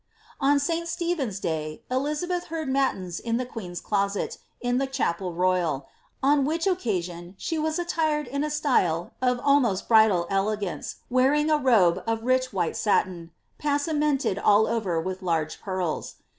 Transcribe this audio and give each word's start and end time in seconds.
()n 0.41 0.57
St. 0.59 0.87
Stephen^s 0.87 1.39
day, 1.39 1.83
Elizabeth 1.91 2.45
heard 2.45 2.67
matins 2.67 3.19
in 3.19 3.37
the 3.37 3.45
queen^s 3.45 3.83
closet, 3.83 4.39
in 4.59 4.79
the 4.79 4.87
chapel 4.87 5.31
royal, 5.31 5.85
on 6.23 6.43
which 6.43 6.65
occasion 6.65 7.35
she 7.37 7.59
was 7.59 7.77
attired 7.77 8.25
in 8.27 8.43
a 8.43 8.49
style 8.49 9.11
of 9.21 9.39
almost 9.43 9.87
bridal 9.87 10.25
elegance, 10.31 10.95
wearing 11.11 11.51
a 11.51 11.57
robe 11.59 12.01
of 12.07 12.23
rich 12.23 12.51
white 12.51 12.75
satin, 12.75 13.29
passamented 13.59 14.39
all 14.39 14.65
over 14.65 14.99
with 14.99 15.21
large 15.21 15.61
pearls. 15.61 16.15